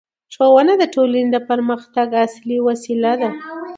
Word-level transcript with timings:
ښوونه 0.33 0.73
د 0.77 0.83
ټولنې 0.93 1.29
د 1.33 1.37
پرمختګ 1.49 2.07
اصلي 2.25 2.57
وسیله 2.67 3.11
ده 3.21 3.29